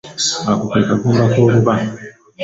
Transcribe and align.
Ako 0.51 0.65
ke 0.71 0.79
kagumba 0.87 1.25
k'oluba. 1.33 1.73